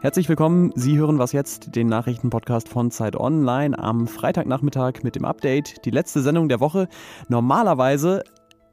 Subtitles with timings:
[0.00, 0.70] Herzlich willkommen.
[0.76, 5.84] Sie hören was jetzt, den Nachrichtenpodcast von Zeit Online am Freitagnachmittag mit dem Update.
[5.84, 6.86] Die letzte Sendung der Woche.
[7.28, 8.22] Normalerweise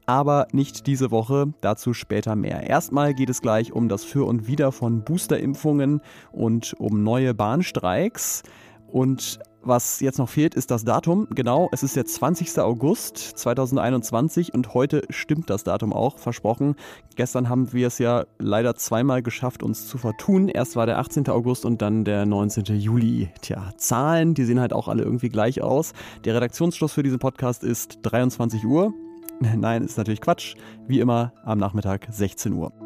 [0.06, 2.68] aber nicht diese Woche, dazu später mehr.
[2.68, 8.44] Erstmal geht es gleich um das Für und Wider von Boosterimpfungen und um neue Bahnstreiks.
[8.86, 11.26] Und was jetzt noch fehlt, ist das Datum.
[11.30, 12.58] Genau, es ist der 20.
[12.58, 16.76] August 2021 und heute stimmt das Datum auch, versprochen.
[17.16, 20.48] Gestern haben wir es ja leider zweimal geschafft, uns zu vertun.
[20.48, 21.28] Erst war der 18.
[21.28, 22.64] August und dann der 19.
[22.76, 23.30] Juli.
[23.40, 25.92] Tja, Zahlen, die sehen halt auch alle irgendwie gleich aus.
[26.24, 28.92] Der Redaktionsschluss für diesen Podcast ist 23 Uhr.
[29.40, 30.56] Nein, ist natürlich Quatsch.
[30.86, 32.83] Wie immer am Nachmittag 16 Uhr.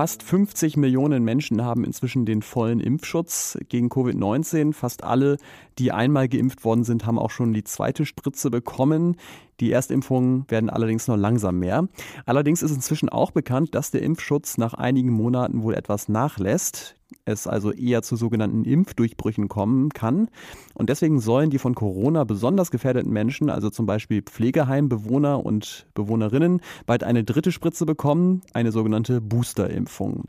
[0.00, 4.72] Fast 50 Millionen Menschen haben inzwischen den vollen Impfschutz gegen Covid-19.
[4.72, 5.36] Fast alle,
[5.78, 9.18] die einmal geimpft worden sind, haben auch schon die zweite Spritze bekommen.
[9.60, 11.86] Die Erstimpfungen werden allerdings nur langsam mehr.
[12.24, 17.46] Allerdings ist inzwischen auch bekannt, dass der Impfschutz nach einigen Monaten wohl etwas nachlässt es
[17.46, 20.28] also eher zu sogenannten Impfdurchbrüchen kommen kann.
[20.74, 26.60] Und deswegen sollen die von Corona besonders gefährdeten Menschen, also zum Beispiel Pflegeheimbewohner und Bewohnerinnen,
[26.86, 30.24] bald eine dritte Spritze bekommen, eine sogenannte Boosterimpfung.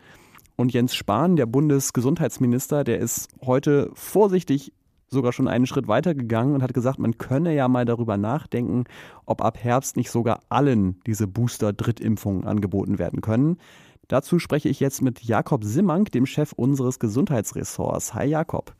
[0.55, 4.73] Und Jens Spahn, der Bundesgesundheitsminister, der ist heute vorsichtig
[5.11, 8.85] sogar schon einen Schritt weiter gegangen und hat gesagt, man könne ja mal darüber nachdenken,
[9.25, 13.57] ob ab Herbst nicht sogar allen diese Booster-Drittimpfungen angeboten werden können.
[14.11, 18.13] Dazu spreche ich jetzt mit Jakob Simmank, dem Chef unseres Gesundheitsressorts.
[18.13, 18.73] Hi Jakob.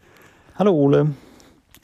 [0.55, 1.11] Hallo Ole.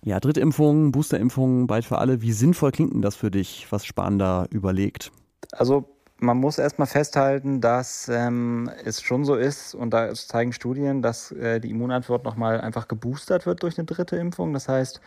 [0.04, 2.22] Ja, Drittimpfungen, Boosterimpfungen, bald für alle.
[2.22, 5.14] Wie sinnvoll klingt denn das für dich, was Spahn da überlegt?
[5.54, 5.86] Also
[6.18, 11.32] man muss erstmal festhalten, dass ähm, es schon so ist, und da zeigen Studien, dass
[11.32, 14.52] äh, die Immunantwort nochmal einfach geboostert wird durch eine dritte Impfung.
[14.52, 15.00] Das heißt,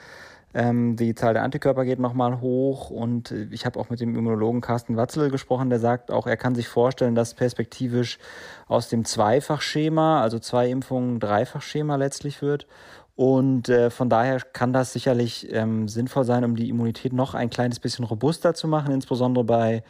[0.52, 4.16] ähm, die Zahl der Antikörper geht nochmal hoch und äh, ich habe auch mit dem
[4.16, 8.18] Immunologen Carsten Watzel gesprochen, der sagt auch, er kann sich vorstellen, dass perspektivisch
[8.66, 12.66] aus dem Zweifachschema, also zwei Impfungen, Dreifachschema letztlich wird.
[13.14, 17.50] Und äh, von daher kann das sicherlich ähm, sinnvoll sein, um die Immunität noch ein
[17.50, 19.84] kleines bisschen robuster zu machen, insbesondere bei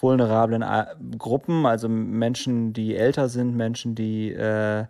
[0.00, 0.86] vulnerablen äh,
[1.18, 4.86] Gruppen, also Menschen, die älter sind, Menschen, die äh,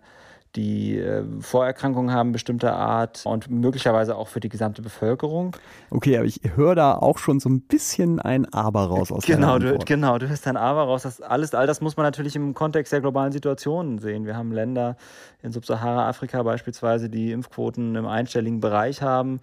[0.55, 5.55] die äh, Vorerkrankungen haben bestimmter Art und möglicherweise auch für die gesamte Bevölkerung.
[5.89, 9.59] Okay, aber ich höre da auch schon so ein bisschen ein Aber raus aus genau,
[9.59, 11.03] du, genau, du hörst ein Aber raus.
[11.03, 14.25] Das alles, all das muss man natürlich im Kontext der globalen Situationen sehen.
[14.25, 14.97] Wir haben Länder
[15.41, 19.39] in Subsahara-Afrika beispielsweise, die Impfquoten im einstelligen Bereich haben.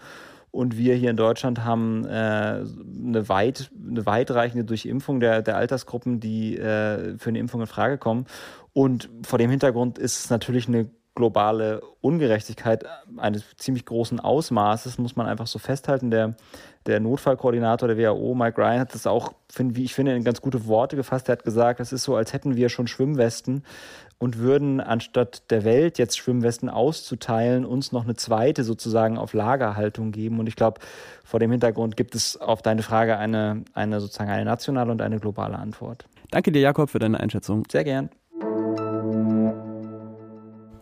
[0.50, 6.20] Und wir hier in Deutschland haben äh, eine, weit, eine weitreichende Durchimpfung der, der Altersgruppen,
[6.20, 8.26] die äh, für eine Impfung in Frage kommen.
[8.72, 12.84] Und vor dem Hintergrund ist es natürlich eine globale Ungerechtigkeit
[13.16, 16.12] eines ziemlich großen Ausmaßes, muss man einfach so festhalten.
[16.12, 16.36] Der,
[16.86, 20.66] der Notfallkoordinator der WHO, Mike Ryan, hat das auch, wie ich finde, in ganz gute
[20.68, 21.28] Worte gefasst.
[21.28, 23.64] Er hat gesagt, es ist so, als hätten wir schon Schwimmwesten
[24.18, 30.12] und würden anstatt der Welt jetzt Schwimmwesten auszuteilen, uns noch eine zweite sozusagen auf Lagerhaltung
[30.12, 30.38] geben.
[30.38, 30.80] Und ich glaube,
[31.24, 35.18] vor dem Hintergrund gibt es auf deine Frage eine, eine sozusagen eine nationale und eine
[35.18, 36.06] globale Antwort.
[36.30, 37.64] Danke dir, Jakob, für deine Einschätzung.
[37.68, 38.08] Sehr gern.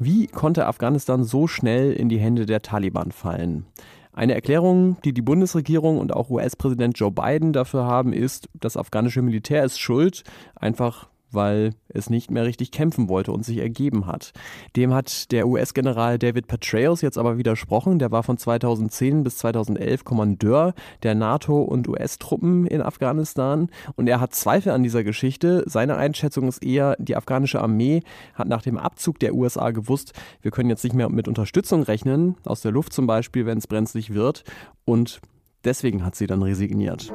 [0.06, 3.66] Wie konnte Afghanistan so schnell in die Hände der Taliban fallen?
[4.12, 9.20] Eine Erklärung, die die Bundesregierung und auch US-Präsident Joe Biden dafür haben, ist, das afghanische
[9.20, 10.22] Militär ist schuld,
[10.54, 14.32] einfach weil es nicht mehr richtig kämpfen wollte und sich ergeben hat.
[14.76, 17.98] Dem hat der US-General David Petraeus jetzt aber widersprochen.
[17.98, 24.20] Der war von 2010 bis 2011 Kommandeur der NATO- und US-Truppen in Afghanistan und er
[24.20, 25.64] hat Zweifel an dieser Geschichte.
[25.66, 28.02] Seine Einschätzung ist eher, die afghanische Armee
[28.34, 32.36] hat nach dem Abzug der USA gewusst, wir können jetzt nicht mehr mit Unterstützung rechnen,
[32.44, 34.44] aus der Luft zum Beispiel, wenn es brenzlig wird
[34.84, 35.20] und
[35.64, 37.12] deswegen hat sie dann resigniert.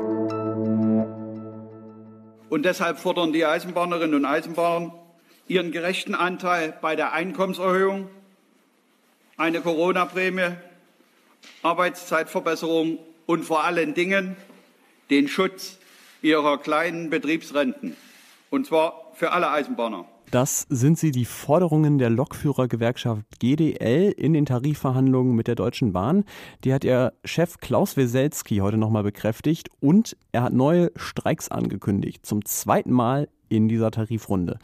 [2.51, 4.93] Und deshalb fordern die Eisenbahnerinnen und Eisenbahner
[5.47, 8.09] ihren gerechten Anteil bei der Einkommenserhöhung,
[9.37, 10.57] eine Corona-Prämie,
[11.63, 14.35] Arbeitszeitverbesserung und vor allen Dingen
[15.09, 15.77] den Schutz
[16.21, 17.95] ihrer kleinen Betriebsrenten.
[18.49, 20.03] Und zwar für alle Eisenbahner.
[20.31, 26.23] Das sind sie die Forderungen der Lokführergewerkschaft GDL in den Tarifverhandlungen mit der Deutschen Bahn.
[26.63, 32.25] Die hat ihr Chef Klaus Weselski heute nochmal bekräftigt und er hat neue Streiks angekündigt.
[32.25, 34.57] Zum zweiten Mal in dieser Tarifrunde.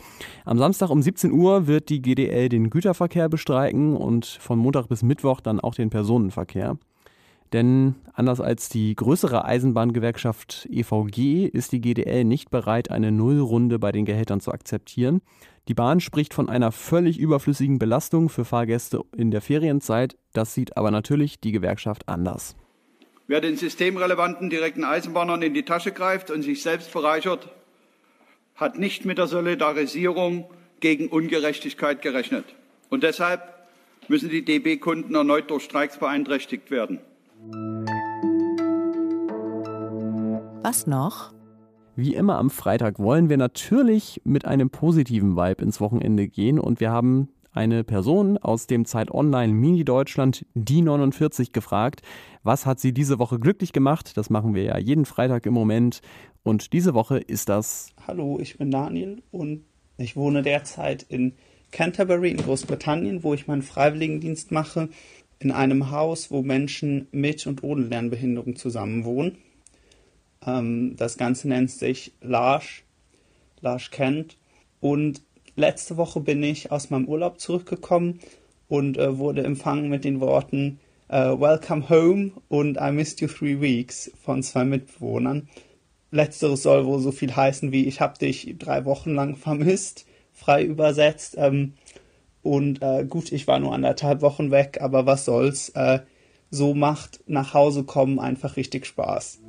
[0.46, 5.04] Am Samstag um 17 Uhr wird die GDL den Güterverkehr bestreiken und von Montag bis
[5.04, 6.78] Mittwoch dann auch den Personenverkehr.
[7.54, 13.92] Denn anders als die größere Eisenbahngewerkschaft EVG ist die GDL nicht bereit, eine Nullrunde bei
[13.92, 15.22] den Gehältern zu akzeptieren.
[15.68, 20.18] Die Bahn spricht von einer völlig überflüssigen Belastung für Fahrgäste in der Ferienzeit.
[20.34, 22.56] Das sieht aber natürlich die Gewerkschaft anders.
[23.28, 27.50] Wer den systemrelevanten direkten Eisenbahnern in die Tasche greift und sich selbst bereichert,
[28.56, 30.46] hat nicht mit der Solidarisierung
[30.80, 32.46] gegen Ungerechtigkeit gerechnet.
[32.90, 33.42] Und deshalb
[34.08, 37.00] müssen die DB-Kunden erneut durch Streiks beeinträchtigt werden.
[40.64, 41.34] Was noch?
[41.96, 46.80] Wie immer am Freitag wollen wir natürlich mit einem positiven Vibe ins Wochenende gehen und
[46.80, 52.02] wir haben eine Person aus dem Zeit Online Mini Deutschland, die 49, gefragt,
[52.44, 54.16] was hat sie diese Woche glücklich gemacht?
[54.16, 56.02] Das machen wir ja jeden Freitag im Moment.
[56.44, 57.90] Und diese Woche ist das.
[58.06, 59.64] Hallo, ich bin Daniel und
[59.98, 61.34] ich wohne derzeit in
[61.72, 64.90] Canterbury in Großbritannien, wo ich meinen Freiwilligendienst mache,
[65.40, 69.38] in einem Haus, wo Menschen mit und ohne Lernbehinderung zusammenwohnen.
[70.46, 72.82] Ähm, das Ganze nennt sich Large,
[73.62, 74.38] Large Kent.
[74.80, 75.22] Und
[75.56, 78.20] letzte Woche bin ich aus meinem Urlaub zurückgekommen
[78.68, 80.80] und äh, wurde empfangen mit den Worten
[81.10, 85.48] uh, Welcome home und I missed you three weeks von zwei Mitbewohnern.
[86.12, 90.64] Letzteres soll wohl so viel heißen wie ich habe dich drei Wochen lang vermisst, frei
[90.64, 91.36] übersetzt.
[91.38, 91.74] Ähm,
[92.48, 95.70] und äh, gut, ich war nur anderthalb Wochen weg, aber was soll's.
[95.70, 96.00] Äh,
[96.50, 99.42] so macht nach Hause kommen einfach richtig Spaß.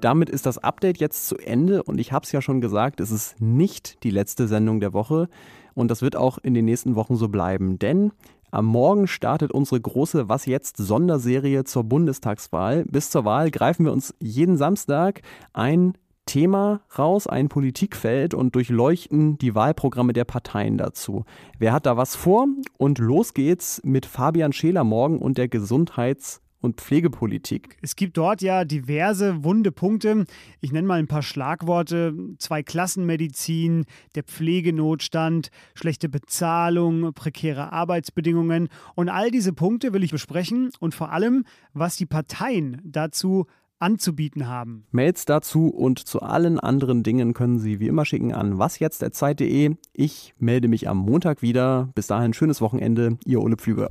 [0.00, 3.10] Damit ist das Update jetzt zu Ende und ich habe es ja schon gesagt, es
[3.10, 5.28] ist nicht die letzte Sendung der Woche
[5.74, 8.12] und das wird auch in den nächsten Wochen so bleiben, denn
[8.50, 12.86] am Morgen startet unsere große Was jetzt Sonderserie zur Bundestagswahl.
[12.86, 15.20] Bis zur Wahl greifen wir uns jeden Samstag
[15.52, 15.92] ein
[16.28, 21.24] Thema raus, ein Politikfeld und durchleuchten die Wahlprogramme der Parteien dazu.
[21.58, 22.46] Wer hat da was vor?
[22.76, 27.76] Und los geht's mit Fabian Scheler morgen und der Gesundheits- und Pflegepolitik.
[27.82, 30.24] Es gibt dort ja diverse wunde Punkte.
[30.60, 32.14] Ich nenne mal ein paar Schlagworte.
[32.38, 38.68] Zwei Klassenmedizin, der Pflegenotstand, schlechte Bezahlung, prekäre Arbeitsbedingungen.
[38.94, 43.46] Und all diese Punkte will ich besprechen und vor allem, was die Parteien dazu
[43.78, 44.84] anzubieten haben.
[44.90, 49.76] Mails dazu und zu allen anderen Dingen können Sie wie immer schicken an wasjetzt.zeit.de.
[49.92, 51.88] Ich melde mich am Montag wieder.
[51.94, 53.18] Bis dahin schönes Wochenende.
[53.24, 53.90] Ihr Ole Pflüger.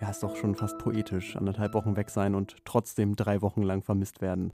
[0.00, 1.36] Ja, ist doch schon fast poetisch.
[1.36, 4.50] Anderthalb Wochen weg sein und trotzdem drei Wochen lang vermisst werden.